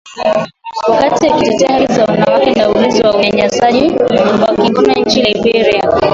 [0.87, 3.91] wakati akitetea haki za wanawake na ulinzi wa unyanyasaji
[4.47, 5.81] wa kingono nchini Liberia